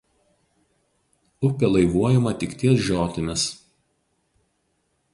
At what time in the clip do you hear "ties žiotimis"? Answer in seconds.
2.65-3.47